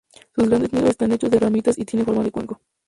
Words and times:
Sus 0.33 0.47
grandes 0.49 0.73
nidos 0.73 0.89
están 0.89 1.11
hechos 1.11 1.29
de 1.29 1.39
ramitas 1.39 1.77
y 1.77 1.85
tiene 1.85 2.03
forma 2.05 2.23
de 2.23 2.31
cuenco. 2.31 2.59